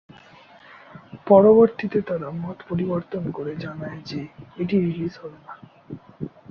[1.27, 4.19] পরবর্তীতে তারা মত পরিবর্তন করে জানায় যে
[4.57, 5.53] এটি রিলিজ হবে না।